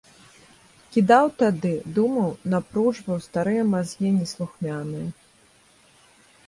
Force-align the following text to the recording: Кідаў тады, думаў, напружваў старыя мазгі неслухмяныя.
Кідаў 0.95 1.25
тады, 1.41 1.73
думаў, 1.97 2.31
напружваў 2.55 3.17
старыя 3.27 3.63
мазгі 3.75 4.09
неслухмяныя. 4.19 5.07